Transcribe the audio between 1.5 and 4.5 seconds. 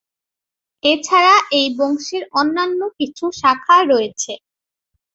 এই বংশের অন্যান্য কিছু শাখা রয়েছে।